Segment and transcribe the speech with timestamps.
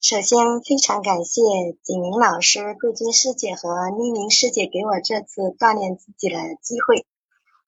[0.00, 1.42] 首先，非常感谢
[1.82, 7.04] 景明老师、桂军师姐和丽明师姐给我这次锻炼自己的机会。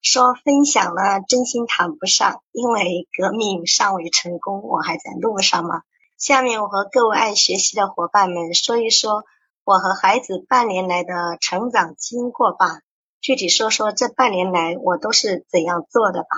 [0.01, 5.81] 说分享了，真心谈不上，因为革命尚未成功，我还在路上嘛。
[6.17, 9.25] 下面我和各位爱学习的伙伴们说一说
[9.65, 12.79] 我和孩子半年来的成长经过吧。
[13.19, 16.29] 具体说说这半年来我都是怎样做的吧。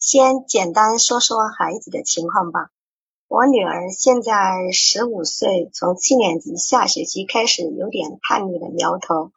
[0.00, 2.70] 先简单说说孩子的情况吧。
[3.30, 9.30] 我女儿现在十五岁，从七年级下学期开始有点叛逆的苗头，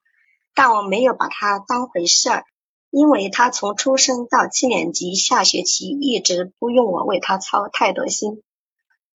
[0.56, 2.46] 但我没有把她当回事儿。
[2.90, 8.42] 因为她从出生到七年级下学期一直不用我为她操太多心，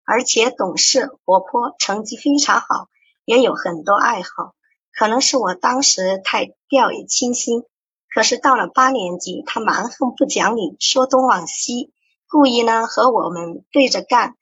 [0.05, 2.89] 而且懂事活泼，成绩非常好，
[3.25, 4.57] 也有很多爱好。
[4.93, 7.63] 可能是我当时太掉以轻心，
[8.13, 11.93] 可是到了八年级，他蛮横不讲理，说东往西，
[12.29, 14.35] 故意呢和我们对着干。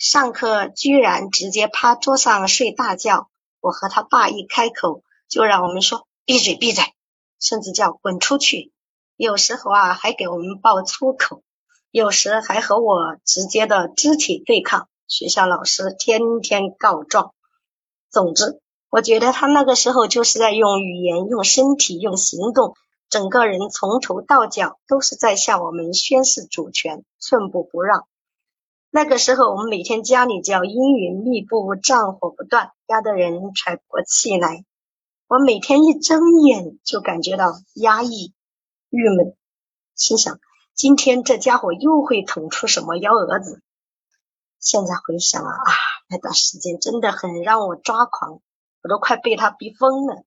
[0.00, 3.28] 上课居然直接趴桌上睡大觉，
[3.60, 6.82] 我和他爸一开口就让我们说闭嘴闭嘴，
[7.38, 8.72] 甚至叫滚出去。
[9.14, 11.42] 有时候啊，还给我们爆粗口，
[11.90, 17.34] 有时还和我直接的肢体对抗，学校老师天天告状。
[18.10, 22.74] 总之，我觉得他那个时候就是在用语言、用身体、用行动，
[23.10, 28.06] 整个人从头到脚都是在向我们宣示主权，寸步不让。
[28.92, 34.64] 那个时候，我们每天家里叫阴云密布，战火不断，压得人喘不过气来。
[35.28, 38.34] 我每天一睁眼就感觉到压抑。
[38.88, 39.36] 郁闷，
[39.94, 40.40] 心想
[40.74, 43.62] 今天这家伙又会捅出什么幺蛾子。
[44.58, 45.72] 现在回想啊，啊，
[46.08, 48.40] 那段时间真的很让我抓狂，
[48.82, 50.24] 我都快被他逼疯了。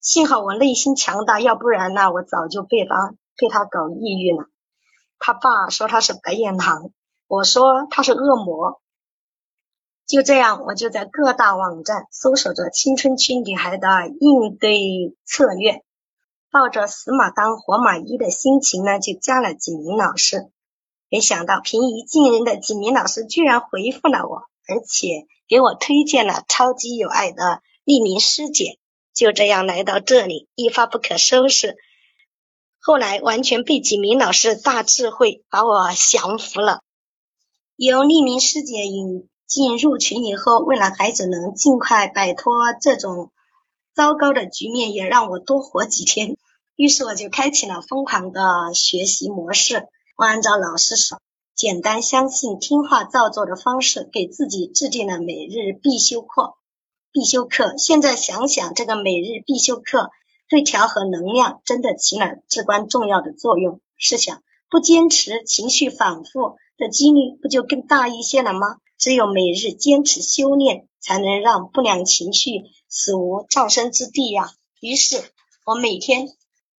[0.00, 4.46] 幸好我内心强大，要不然呢，我早就被他被他搞抑郁了。
[5.18, 6.90] 他爸说他是白眼狼，
[7.34, 8.80] 我说他是恶魔。
[10.06, 13.88] 就这样，我就在各大网站搜索着青春期女孩的
[14.20, 15.82] 应对策略。
[16.52, 20.48] 抱着死马当活马医的心情呢，就加了景明老师。
[21.08, 28.78] 没想到平易近人的景明老师居然回复了我，而且给我推荐了超级有爱的匿名师姐。
[29.12, 31.76] 就这样来到这里，一发不可收拾。
[32.78, 36.83] 后来完全被景明老师大智慧把我降服了。
[37.76, 43.32] 由匿名师姐引进入群以后，为了孩子能尽快摆脱这种
[43.96, 46.36] 糟糕的局面，也让我多活几天。
[46.76, 49.88] 于是我就开启了疯狂的学习模式。
[50.16, 51.20] 我按照老师说，
[51.56, 56.54] 简单、相信、听话、照做的方式，给自己制定了每日必修课。
[57.10, 60.10] 必修课，现在想想，这个每日必修课
[60.48, 63.80] 对调和能量真的起了至关重要的作用。
[63.96, 68.78] 试想，不坚持，情绪反复的几率不就更大一些了吗？
[68.98, 74.52] 只有每日坚持修炼，才能让不良情绪死无葬身之地呀。
[74.80, 75.22] 于是
[75.64, 76.28] 我每天。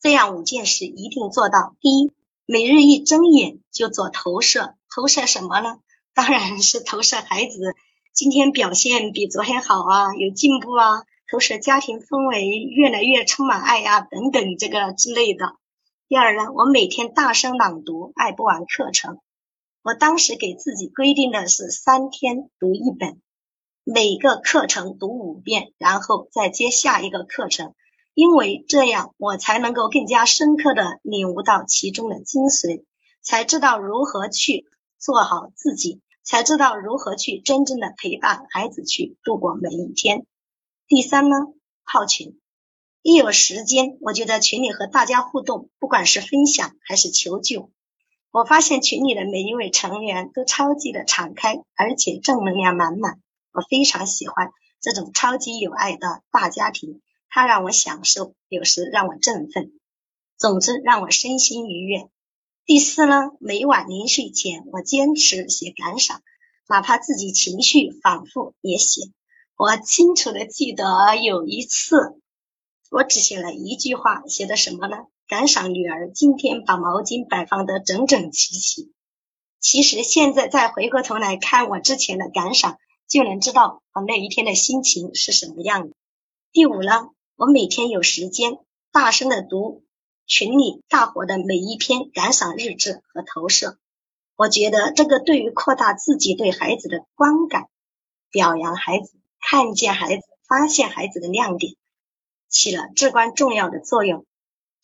[0.01, 1.75] 这样五件事一定做到。
[1.81, 2.11] 第一，
[2.45, 5.77] 每日一睁眼就做投射，投射什么呢？
[6.13, 7.75] 当然是投射孩子
[8.13, 15.55] 今天表现比昨天好啊，有进步啊，投射家庭氛围越来越充满爱呀，等等这个之类的。
[16.07, 19.17] 第二呢，我每天大声朗读爱不完课程，
[19.85, 23.21] 我当时给自己规定的是三天读一本，
[23.83, 27.75] 每个课程读五遍，然后再接下一个课程。
[28.15, 32.83] 因为这样，我才能够更加深刻的领悟到其中的精髓，
[33.21, 34.65] 才知道如何去
[34.97, 40.25] 做好自己，才知道如何去真正的陪伴孩子去度过每一天。
[40.87, 41.37] 第三呢，
[41.85, 42.39] 泡群，
[43.03, 47.69] 一有时间我就在群里和大家互动，不管是分享还是求救。
[48.35, 53.21] 我发现群里的每一位成员都超级的敞开，而且正能量满满，
[53.53, 54.51] 我非常喜欢
[54.81, 56.99] 这种超级有爱的大家庭。
[57.29, 59.71] 它让我享受，有时让我振奋，
[60.37, 62.09] 总之让我身心愉悦。
[62.65, 66.21] 第四呢，每晚临睡前，我坚持写感想，
[66.67, 69.11] 哪怕自己情绪反复也写。
[69.55, 72.19] 我清楚的记得有一次，
[72.91, 74.97] 我只写了一句话，写的什么呢？
[75.27, 78.91] 感赏女儿今天把毛巾摆放得整整齐齐。
[79.59, 82.77] 其实现在再回过头来看我之前的感想，
[83.07, 85.95] 就能知道我那一天的心情是什么样的。
[86.51, 87.09] 第五呢？
[87.35, 88.59] 我每天有时间，
[88.91, 89.83] 大声的读
[90.27, 93.79] 群里大伙的每一篇感赏日志和投射。
[94.35, 97.65] 我觉得这个对于扩大自己对孩子的观感、
[98.29, 99.11] 表扬孩子、
[99.41, 101.73] 看见孩子、发现孩子的亮点，
[102.47, 104.23] 起了至关重要的作用。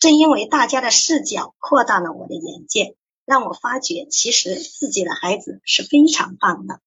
[0.02, 6.80] 正因为大家的视角扩大了我的眼界，让我发觉其实自己的孩子是非常棒的。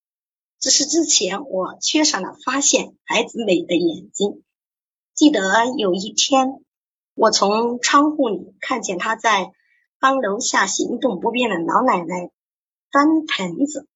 [0.59, 4.43] 只是之前我缺少了发现孩子美的眼睛。
[5.15, 5.41] 记得
[5.79, 6.61] 有一天，
[7.15, 9.53] 我从窗户里看见他在
[10.01, 12.33] 帮楼下行动不便的老奶奶
[12.91, 13.87] 端盆子。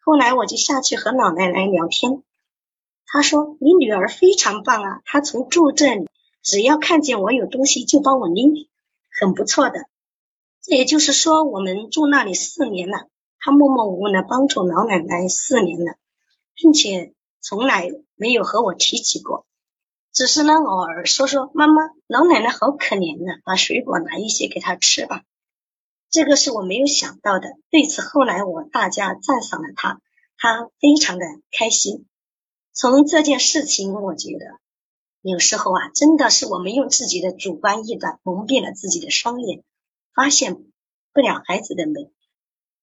[0.00, 2.24] 后来我就下去和老奶奶聊天，
[3.06, 6.08] 她说：“你女儿非常棒啊，她从住这里，
[6.46, 8.68] 只要看见我有东西就帮我拎，
[9.10, 9.86] 很不错的。”
[10.62, 13.08] 这也就是说，我们住那里四年了，
[13.40, 15.96] 他默默无闻的帮助老奶奶四年了，
[16.54, 19.44] 并且从来没有和我提起过，
[20.12, 25.24] 只是呢偶尔说说：“妈妈，老奶奶好可怜呢，把水果拿一些给她吃吧。”
[26.10, 30.00] 这个是我没有想到的，对此后来我大加赞赏了他，
[30.36, 32.06] 他非常的开心。
[32.72, 34.58] 从这件事情，我觉得
[35.28, 39.64] 有时候啊，真的是我们用自己的主观臆断蒙蔽了自己的双眼，
[40.14, 40.54] 发现
[41.12, 42.12] 不了孩子的美，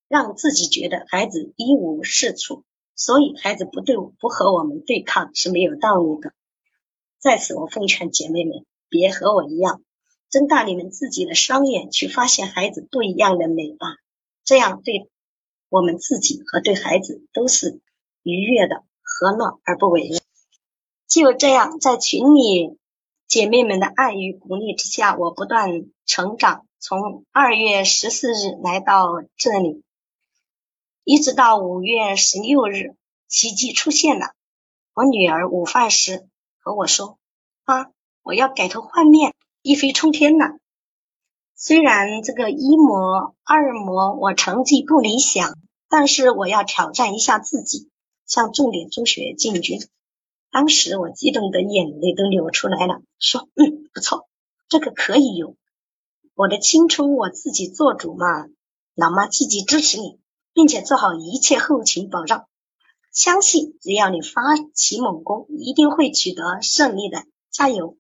[0.10, 6.34] 让自己觉得孩子一无是处，所以孩子不对不和我们对抗是没有道理的。
[7.18, 9.82] 在此，我奉劝姐妹们，别和我一样。
[10.30, 13.88] 睁大你们自己的双眼，去发现孩子不一样的美吧，
[14.44, 15.10] 这样对
[15.70, 17.80] 我们自己和对孩子都是
[18.22, 20.20] 愉悦的、和乐而不为恶。
[21.14, 22.80] 就这样，在群里
[23.28, 26.66] 姐妹们的爱与鼓励之下，我不断成长。
[26.80, 29.84] 从二月十四日来到这里，
[31.04, 32.96] 一直到五月十六日，
[33.28, 34.34] 奇迹出现了。
[34.96, 36.28] 我女儿午饭时
[36.58, 37.20] 和我说
[37.64, 37.92] ：“妈，
[38.24, 40.58] 我要改头换面。”一飞冲天了。
[41.56, 47.92] 虽然这个一模、二模我成绩不理想，但是我要挑战一下自己，
[48.26, 49.80] 向重点中学进军。
[50.54, 54.30] 当时我激动的眼泪都流出来了，说：“嗯，不错，
[54.70, 55.58] 这个可以有。
[56.36, 58.46] 我的青春我自己做主嘛。
[58.94, 60.20] 老妈积极支持你，
[60.54, 62.46] 并且做好一切后勤保障。
[63.12, 64.42] 相信只要你发
[64.76, 67.24] 起猛攻，一定会取得胜利的。
[67.50, 67.98] 加油！”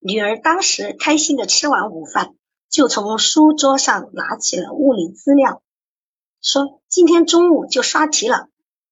[0.00, 2.34] 女儿当时开心的吃完午饭，
[2.68, 5.62] 就从书桌上拿起了物理资料，
[6.42, 8.48] 说：“今天中午就刷题了。”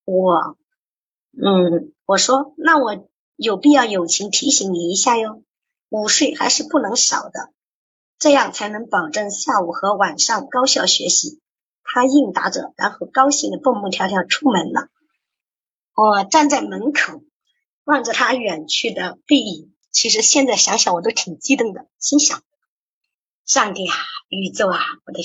[0.07, 0.57] 我，
[1.39, 5.43] 嗯，我说：“那我有必要友情提醒你一下哟，
[5.91, 7.53] 午睡还是不能少的，
[8.19, 11.41] 这样才能保证下午和晚上高效学习。”
[11.89, 14.89] 他应答着，然后高兴的蹦蹦跳跳出门了。
[15.95, 17.23] 我站在门口，
[17.85, 19.73] 望着他远去的背影。
[19.93, 22.43] 其实现在想想，我都挺激动的，心想：
[23.45, 23.95] 上帝啊，
[24.29, 25.21] 宇宙啊，我的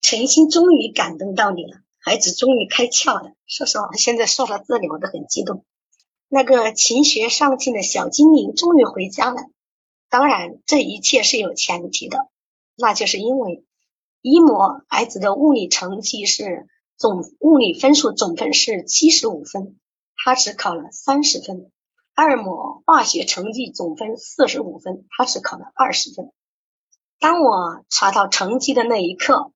[0.00, 3.32] 诚心终于感动到你了，孩子终于开窍了。
[3.46, 5.64] 说实话，现在说到这里，我都很激动。
[6.28, 9.40] 那个勤学上进的小精灵终于回家了。
[10.10, 12.26] 当然，这一切是有前提的，
[12.76, 13.64] 那就是因为
[14.20, 16.66] 一模孩子的物理成绩是
[16.96, 19.78] 总物理分数总分是七十五分，
[20.16, 21.70] 他只考了三十分。
[22.14, 26.32] 二模化学成绩总分四十五分，他只考了二十分。
[27.20, 29.52] 当我查到成绩的那一刻，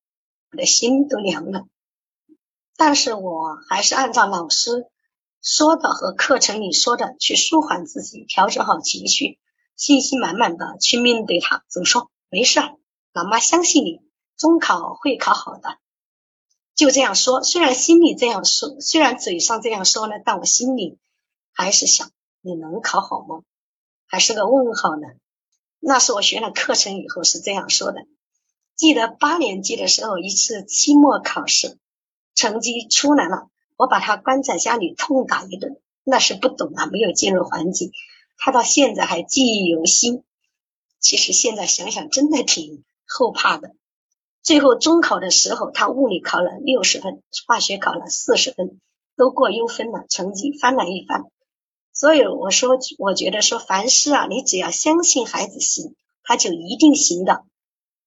[0.52, 1.66] 我的心都凉了。
[2.76, 4.86] 但是我还是按照老师
[5.42, 9.38] 说的和课程里说的去舒缓自己，调整好情绪，
[9.76, 11.64] 信心满满的去面对它。
[11.68, 12.10] 怎么说？
[12.28, 12.60] 没事，
[13.12, 14.00] 老妈相信你，
[14.36, 15.78] 中考会考好的。
[16.74, 20.98] 就这样说，虽然心里这样说，虽然嘴上这样说呢，但我心里
[21.52, 22.10] 还是想。
[22.42, 23.42] 你能考好吗？
[24.06, 25.08] 还是个问号呢？
[25.80, 28.06] 那是我学了课程以后是这样说的。
[28.76, 31.76] 记得八年级的时候，一次期末考试，
[32.36, 35.80] 成绩出来了，我把他关在家里痛打一顿。
[36.04, 37.90] 那是不懂啊，没有进入环境，
[38.36, 40.22] 他到现在还记忆犹新。
[41.00, 43.74] 其实现在想想，真的挺后怕的。
[44.42, 48.80] 最后中考的时候，他物理考了六十分，化学考了四十分，
[49.16, 51.24] 都过优分了，成绩翻了一番。
[51.92, 57.44] 所以我说，我觉得说凡事啊，你只要相信孩子行，他就一定行的。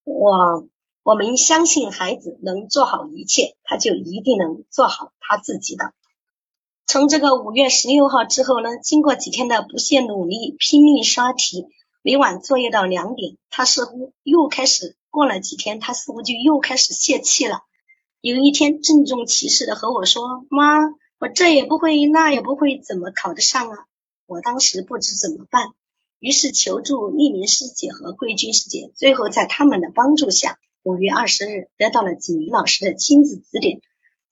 [0.05, 0.67] 我
[1.03, 5.93] 我们相信孩子能做好一切，他就一定能做好他自己的。
[6.85, 11.67] 从这个五月十六号之后呢，经过几天的不懈努力，拼命刷题，
[12.01, 17.61] 每晚作业到两点，他似乎又开始过了几天，他似乎就又开始泄气了。
[18.21, 20.79] 有一天郑重其事的和我说：“妈。”
[21.21, 23.77] 我这也不会，那也不会，怎么考得上啊？
[24.25, 25.67] 我当时不知怎么办，
[26.19, 33.81] 于是求助匿名师姐和桂军师姐，最后在他们的帮助下，五月二十日得到了景明老师的亲自指点。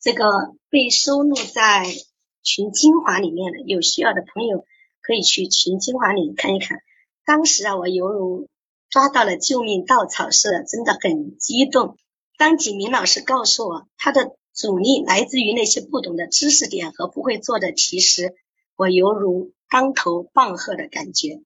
[0.01, 0.25] 这个
[0.69, 1.85] 被收录在
[2.43, 4.65] 群精华里面的，有需要的朋友
[5.01, 6.79] 可以去群精华里看一看。
[7.25, 8.47] 当时啊，我犹如
[8.89, 11.97] 抓到了救命稻草似的，真的很激动。
[12.37, 14.35] 当景明老师告诉我他的。
[14.57, 18.33] 阻力来自于那些不懂的知识点和不会做的题时，
[18.75, 21.43] 我犹如当头棒喝的感觉，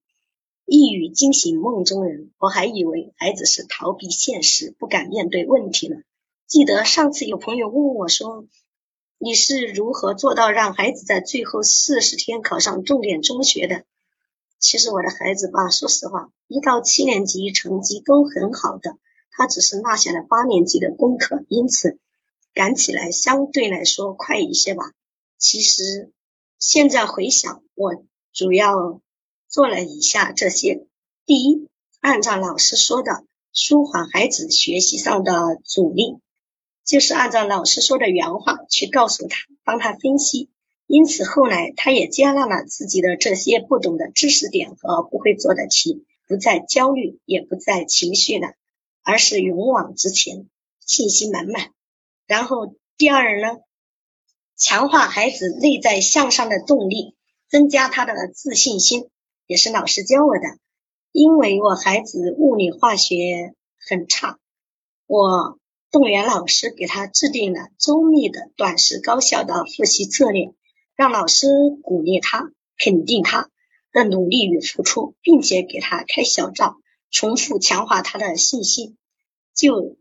[0.74, 2.32] 一语惊醒梦中人。
[2.38, 5.98] 我还以为孩子是逃避现实，不敢面对问题呢。
[6.48, 8.46] 记得上次有朋友问我说
[9.20, 13.84] ：“你是如何做到让孩子在最后四十天考上重点中学的？”
[14.60, 18.96] 其实我的孩子吧，说实话，一到七年级成绩都很好的，
[19.30, 22.00] 他只是落下了八年级的功课，因此。
[22.54, 24.94] 赶起来相对来说快一些吧。
[25.38, 26.14] 其实
[26.60, 29.02] 现在回想，我主要
[29.52, 30.88] 做了以下这些：
[31.26, 31.68] 第一，
[32.00, 36.20] 按照老师说的，舒缓孩子学习上的阻力，
[36.86, 40.50] 就是按照老师说的原话去告诉他，帮他分析。
[40.88, 48.54] 因此后来他也接纳了自己的这些不懂的知识点和不会做的题，不再焦虑，也不再情绪了，
[49.04, 50.48] 而是勇往直前，
[50.86, 51.72] 信心满满。
[52.26, 53.58] 然后第二呢，
[54.56, 57.16] 强化孩子内在向上的动力，
[57.50, 59.10] 增加他的自信心，
[59.48, 60.58] 也是老师教我的。
[61.12, 64.40] 因为我孩子物理化学很差，
[65.08, 65.60] 我
[65.92, 70.54] 动员老师给他制定了周密的短时高效的复习策略，
[70.96, 71.48] 让老师
[71.84, 73.50] 鼓励他，肯定他
[73.92, 76.78] 的努力与付出，并且给他开小灶，
[77.10, 78.98] 重复强化他的信心。
[79.54, 79.98] 就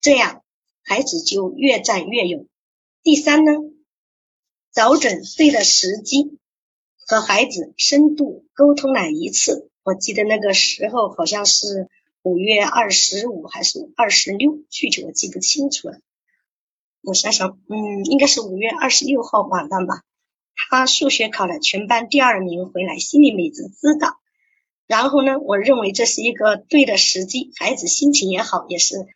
[0.00, 0.42] 这样。
[0.88, 2.46] 孩子就越战越勇。
[3.02, 3.50] 第三呢，
[4.72, 6.38] 找准对的时机
[7.06, 9.70] 和孩子深度沟通了一次。
[9.84, 11.88] 我记得那个时候好像是
[12.22, 16.00] 五月二十五还是二十六，具体我记不清楚了。
[17.02, 20.02] 我想想，嗯，应该是五月二十六号晚上吧。
[20.68, 24.14] 他数学考了全班第二名回来，心里美滋滋的。
[24.88, 29.06] 然后呢，我认为这是一个对的时机，孩子心情也好，也是。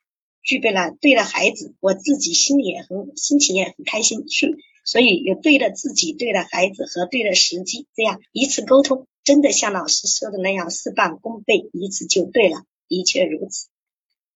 [0.42, 4.56] 具备了对的孩子，我自己心里也很心情也很开心去，
[4.90, 13.68] 所以有对的自己、对的孩子和对的时机，这样一次沟通，真的像老师说的那样事半功倍，一次就对了，的确如此。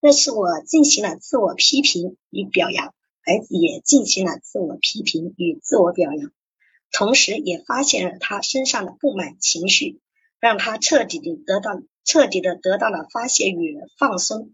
[0.01, 6.31] 这是我进行了自我批评与表扬，孩子也进行了自我批评与自我表扬，
[6.93, 9.99] 同时也发现了他身上的不满情绪，
[10.39, 14.53] 让他彻底的得到彻底的得到了发泄与放松。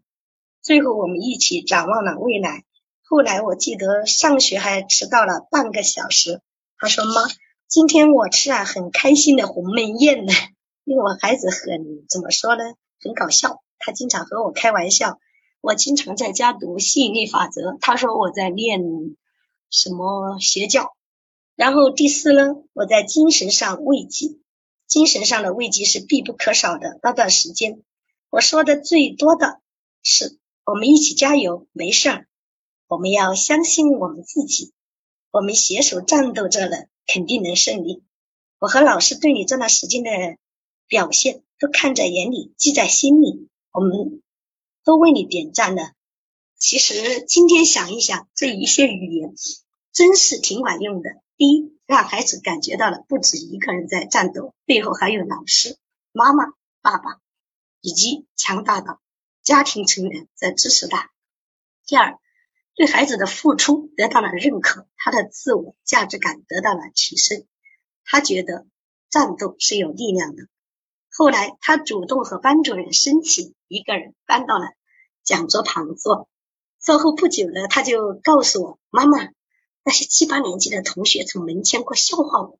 [0.62, 2.64] 最后，我们一起展望了未来。
[3.10, 6.40] 后来，我记得上学还迟到了半个小时。
[6.78, 7.22] 他说：“妈，
[7.66, 10.32] 今天我吃了很开心的鸿门宴呢。
[10.86, 12.62] ”因为我孩子很怎么说呢，
[13.02, 13.64] 很搞笑。
[13.80, 15.18] 他经常和我开玩笑。
[15.60, 18.80] 我经常在家读吸引力法则，他说我在练
[19.70, 20.94] 什么邪教。
[21.56, 24.38] 然后第四呢，我在精神上慰藉，
[24.86, 27.00] 精神上的慰藉是必不可少的。
[27.02, 27.82] 那段时间，
[28.30, 29.60] 我说的最多的
[30.00, 30.38] 是。
[30.64, 32.26] 我们一起加油，没事儿。
[32.90, 34.72] 我们要相信我们自己，
[35.30, 38.02] 我们携手战斗着的，肯定能胜利。
[38.58, 40.10] 我和老师对你这段时间的
[40.88, 44.20] 表现都看在眼里，记在心里，我们
[44.82, 45.92] 都为你点赞了。
[46.58, 49.34] 其实今天想一想，这一些语言
[49.92, 51.10] 真是挺管用的。
[51.36, 55.78] 第一，让孩子感觉到了不止一个人在战斗，背后还有老师、
[56.10, 56.46] 妈妈、
[56.82, 57.20] 爸爸
[57.80, 58.98] 以及强大的。
[59.44, 61.12] 家庭成员在支持他。
[61.86, 62.18] 第二，
[62.80, 67.44] 对孩子的付出得到了认可，他的自我价值感得到了提升。
[68.06, 68.66] 他觉得
[69.10, 70.44] 战斗是有力量的。
[71.10, 74.64] 后来，他主动和班主任申请一个人搬到了
[75.22, 76.30] 讲桌旁坐。
[76.78, 79.28] 坐后不久呢，他就告诉我：“妈妈，
[79.84, 82.58] 那些七八年级的同学从门前过笑话我。”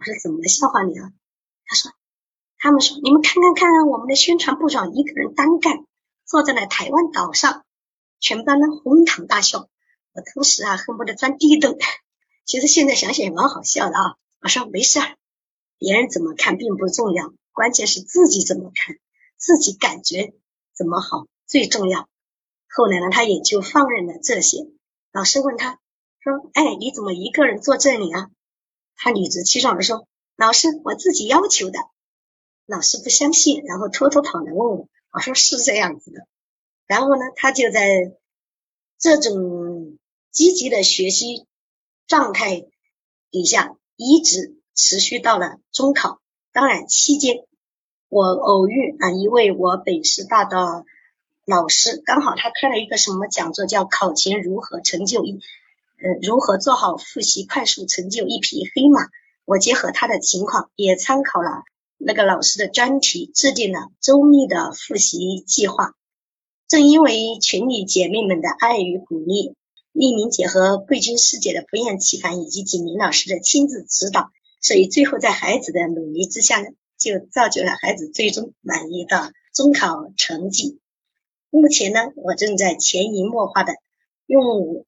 [0.00, 1.12] 我说：“怎么笑话你啊？”
[1.68, 1.92] 他说
[2.56, 5.84] ：“他们说你们看看看，我们的宣传部长一个人单干。”
[6.24, 7.66] 坐在了台湾岛上，
[8.20, 9.68] 全班呢哄堂大笑。
[10.12, 11.78] 我当时啊恨不得钻地洞。
[12.44, 14.16] 其实现在想想也蛮好笑的啊。
[14.40, 15.16] 我说没事儿，
[15.78, 18.96] 别人怎么看并不重要，关键是自己怎么看，
[19.36, 20.34] 自己感觉
[20.74, 22.08] 怎么好最重要。
[22.68, 24.66] 后来呢，他也就放任了这些。
[25.12, 25.78] 老师问他
[26.20, 28.30] 说：“哎，你怎么一个人坐这里啊？”
[28.96, 31.78] 他理直气壮的说：“老师，我自己要求的。”
[32.66, 34.88] 老师不相信，然后偷偷跑来问我。
[35.12, 36.26] 我说是这样子的，
[36.90, 38.16] 然后呢，他就在
[38.98, 39.96] 这种
[40.32, 41.46] 积极的学习
[42.08, 42.66] 状态
[43.30, 46.20] 底下，一直持续到了中考。
[46.50, 47.44] 当然期间，
[48.08, 50.84] 我偶遇啊一位我北师大的
[51.46, 55.38] 老师，刚好他开了一个什么讲座，叫考前如何成就一
[55.98, 59.06] 呃如何做好复习，快速成就一匹黑马。
[59.44, 61.62] 我结合他的情况，也参考了。
[61.98, 65.94] 那个老师的专题制定了周密的复习计划。
[66.70, 69.56] 正因为群里姐妹们的爱与鼓励，
[69.90, 80.78] 丽明姐和桂军师姐的不厌其烦，以及景明老师的亲自指导，所以最后在孩子的努力之下呢，就造就了孩子最终满意的中考成绩。
[81.50, 83.72] 目前呢，我正在潜移默化的
[84.26, 84.86] 用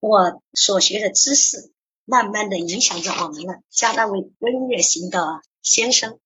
[0.00, 1.70] 我所学的知识，
[2.04, 6.18] 慢慢的影响着我们的家那位温热型的先生。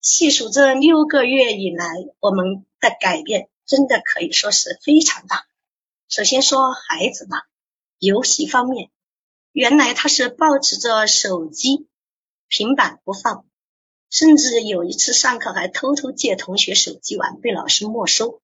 [0.00, 1.84] 细数这六个月以来，
[2.18, 5.46] 我们的改变真的可以说是非常大。
[6.08, 7.46] 首先说孩子吧，
[7.98, 8.90] 游戏方面，
[9.52, 11.86] 原来他是抱持着手机、
[12.48, 13.44] 平板不放，
[14.08, 18.40] 甚至有一次上课还偷偷借同学手机玩，被老师没收。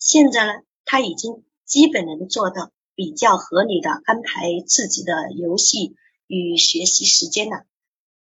[0.00, 0.52] 现在呢，
[0.84, 5.94] 他已经基本能做到比较合理的安排自己的游戏
[6.26, 7.64] 与学习时间了。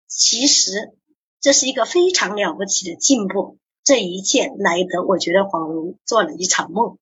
[0.08, 0.94] 其实
[1.42, 6.98] 这是一个非常了不起的进步，这一切来得我觉得恍如做了一场梦。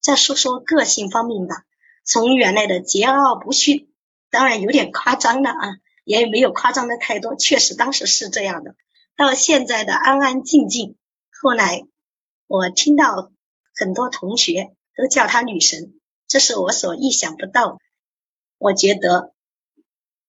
[0.00, 1.64] 再说说个性方面吧，
[2.04, 3.88] 从原来的桀骜不驯，
[4.30, 8.74] 当然有点夸张了啊，也没有夸张的太多，确实当时是这样的。
[9.16, 10.96] 到现在的安安静静，
[11.42, 11.84] 后来
[12.46, 13.32] 我听到
[13.74, 15.94] 很多同学都叫她女神，
[16.28, 17.78] 这是我所意想不到。
[18.58, 19.32] 我觉得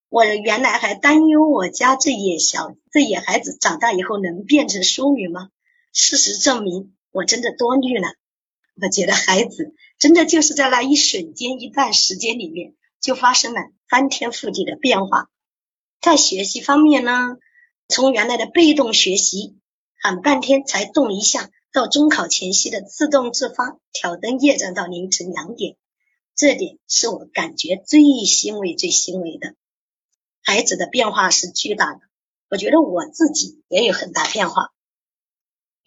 [0.09, 5.49] 我原来还担忧我家这野小这野孩子长大以后能变成淑女吗？
[5.99, 8.07] 事实证明，我真的多虑了。
[8.79, 15.27] 我觉得孩子真的就是在那一瞬间、一段时间里面，就发生了翻天覆地的变化。
[15.99, 17.37] 在学习方面呢，
[17.87, 19.57] 从原来的被动学习，
[19.99, 25.77] 喊半天才动一下，到中考前夕的自动自发挑灯夜战到凌晨两点，
[26.35, 29.55] 这点是我感觉最欣慰、最欣慰的。
[30.43, 32.01] 孩子的变化是巨大的，
[32.51, 34.71] 我觉得我自己也有很大变化。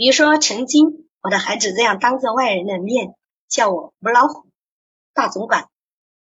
[0.01, 1.07] 比如说曾经。
[1.23, 3.15] 我的孩子这样当着外人的面
[3.47, 4.47] 叫我母老虎、
[5.13, 5.69] 大总管，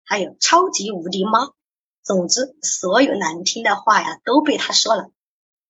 [0.04, 1.50] 还有超级无敌妈，
[2.04, 5.10] 总之所有难听的话呀都被他说了。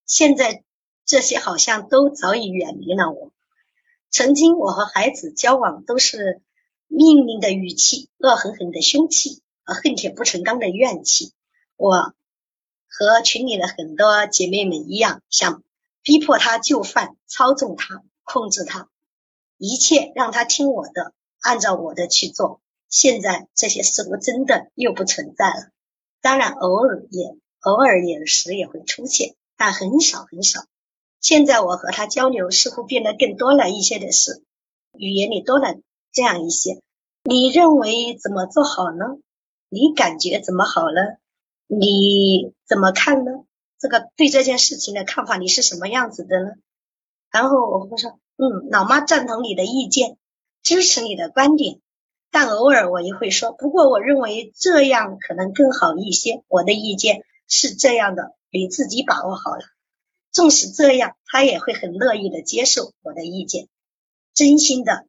[0.05, 0.65] 现在
[1.05, 3.31] 这些好像都早已远离了我。
[4.09, 6.41] 曾经我和孩子交往都是
[6.87, 11.31] 命令的语气、恶狠狠的凶器和恨铁不成钢的怨气。
[11.77, 12.13] 我
[12.89, 15.63] 和群里的很多姐妹们一样，想
[16.03, 18.89] 逼迫他就范、操纵他、控制他。
[19.57, 22.59] 一切让他听我的，按照我的去做。
[22.89, 25.69] 现在这些似乎真的又不存在了。
[26.21, 30.65] 当然，偶尔也偶尔有时也会出现，但很少很少。
[31.21, 34.43] 现在我和他交流似乎变得更多了一些的是，
[34.91, 35.75] 语言里多了
[36.11, 36.81] 这样一些。
[37.23, 39.17] 你认为怎么做好呢？
[39.69, 41.17] 你感觉怎么好呢？
[41.67, 43.31] 你怎么看呢？
[43.83, 46.51] 这个对这件事情的看法，你是什么样子的呢？
[47.29, 48.17] 然后我会说。
[48.37, 50.17] 嗯，老妈赞同你的意见，
[50.63, 51.81] 支持你的观点，
[52.31, 56.43] 但偶尔我也会说，不过我认为这样可能更好一些。
[56.47, 59.61] 我的意见是这样的，你自己把握好了。
[60.31, 63.67] 纵使这样，他也会很乐意的接受我的意见，
[64.33, 65.05] 真心的，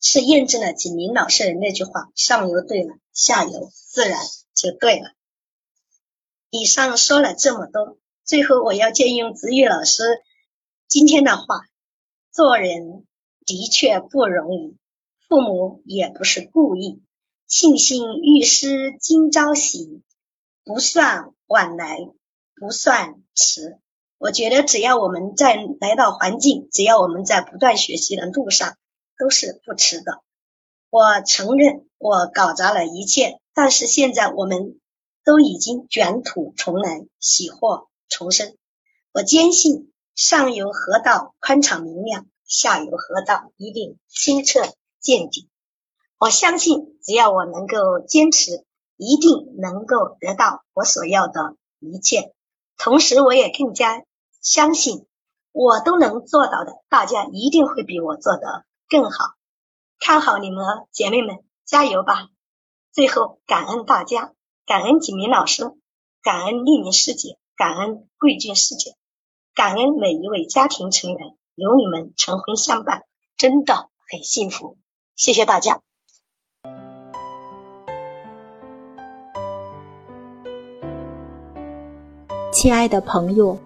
[0.00, 4.18] 是验证了景明老师的那句话：上游对了，下游自然
[4.54, 5.15] 就对了。
[6.58, 10.02] 以上说了这么多，最后我要借用子玉老师
[10.88, 11.44] 今天的话。
[12.32, 13.06] 做人
[13.46, 14.76] 的确不容易，
[15.26, 17.02] 父母也不是故意。
[17.46, 20.02] 庆幸遇师今朝醒，
[20.64, 21.96] 不算晚来，
[22.56, 23.78] 不算迟。
[24.18, 28.76] 我觉得只要我们在来到环境，只要我们在不断学习的路上，
[29.18, 30.20] 都是不迟的。
[30.90, 34.78] 我承认我搞砸了一切，但是现在我们
[35.26, 38.56] 都已经卷土重来，喜获重生。
[39.12, 39.92] 我坚信。
[40.14, 44.62] 上游河道宽敞明亮，下游河道一定清澈
[44.98, 45.50] 见底。
[46.16, 48.64] 我相信，只要我能够坚持，
[48.96, 52.32] 一定能够得到我所要的一切。
[52.78, 54.04] 同时，我也更加
[54.40, 55.06] 相信，
[55.52, 59.34] 我都能做到的，大家一定会比我做的更好。
[60.00, 62.30] 看好你们，姐妹们，加油吧！
[62.90, 64.32] 最后，感恩大家，
[64.66, 65.62] 感恩景明老师，
[66.24, 68.96] 感恩丽明师姐，感恩贵俊师姐。
[69.54, 73.04] 感恩每一位家庭成员，有你们成婚相伴，
[73.36, 74.76] 真的很幸福。
[75.14, 75.82] 谢谢大家。
[82.52, 83.56] 亲爱的朋友，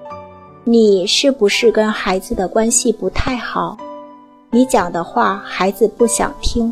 [0.64, 3.78] 你是不是跟孩子的关系不太好？
[4.50, 6.70] 你讲的话孩子不想听，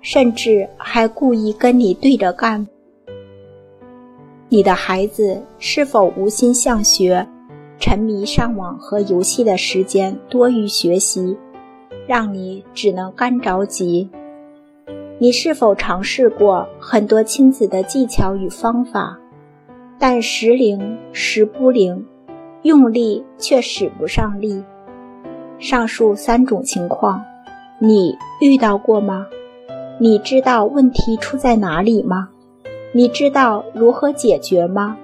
[0.00, 2.68] 甚至还故意跟你对着干？
[4.48, 7.26] 你的孩子是否无心向学？
[7.80, 11.36] 沉迷上网和游戏的时间多于学习，
[12.06, 14.08] 让你只能干着急。
[15.18, 19.18] 你是否尝试过很多亲子的技巧与方法，
[19.98, 22.06] 但时灵时不灵，
[22.62, 24.62] 用力却使不上力？
[25.58, 27.20] 上述三种情况，
[27.80, 29.26] 你遇到过吗？
[29.98, 32.28] 你知道问题出在哪里吗？
[32.96, 34.96] 你知道如何解决吗？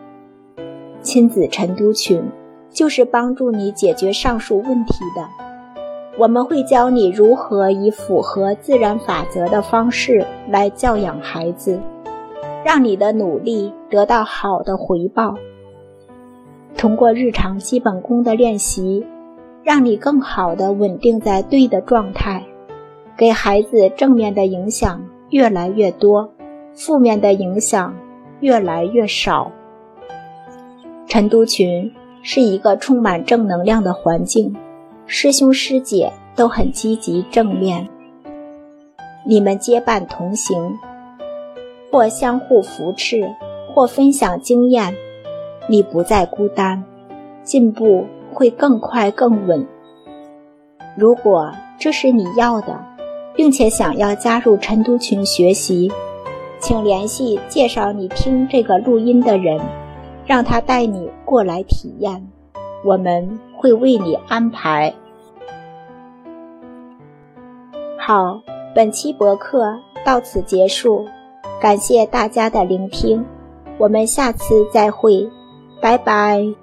[1.03, 2.23] 亲子晨读群
[2.71, 5.29] 就是帮助你解决上述问题的。
[6.17, 11.79] 我们会教你如何以符合自然法则的方式来教养孩子，
[12.65, 15.35] 让你的努力得到好的回报。
[16.75, 19.05] 通过日常基本功的练习。
[19.63, 22.43] 让你更好的稳定在对的状态，
[23.17, 26.33] 给孩子正面的影响越来越多，
[26.75, 27.95] 负面的影响
[28.41, 29.51] 越来越少。
[31.07, 34.55] 陈都群是一个充满正能量的环境，
[35.07, 37.89] 师兄师姐都很积极正面，
[39.27, 40.79] 你们结伴同行，
[41.91, 43.29] 或相互扶持，
[43.73, 44.95] 或分享经验，
[45.69, 46.83] 你不再孤单，
[47.43, 48.07] 进步。
[48.35, 49.69] 会更快更稳。
[50.97, 52.83] 如果这是你要的，
[53.35, 55.93] 并且想要加入陈都群学习，
[56.63, 59.61] 请联系介绍你听这个录音的人，
[60.25, 62.29] 让他带你过来体验。
[62.85, 64.95] 我们会为你安排。
[67.99, 68.41] 好，
[68.75, 71.05] 本期博客到此结束，
[71.61, 73.25] 感谢大家的聆听，
[73.77, 75.29] 我们下次再会，
[75.81, 76.62] 拜拜。